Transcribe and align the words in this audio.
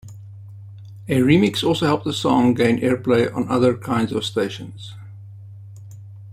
A 1.07 1.19
remix 1.19 1.63
also 1.63 1.85
helped 1.85 2.05
the 2.05 2.11
song 2.11 2.55
gain 2.55 2.79
airplay 2.79 3.31
on 3.35 3.47
other 3.49 3.77
kinds 3.77 4.11
of 4.11 4.25
stations. 4.25 4.95